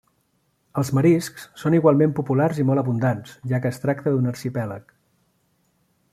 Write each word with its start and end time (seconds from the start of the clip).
Els 0.81 0.89
mariscs 0.99 1.43
són 1.63 1.75
igualment 1.79 2.15
populars 2.21 2.61
i 2.63 2.65
molt 2.71 2.83
abundants, 2.85 3.37
ja 3.53 3.61
que 3.67 3.73
es 3.75 3.81
tracta 3.85 4.15
d'un 4.17 4.33
arxipèlag. 4.33 4.93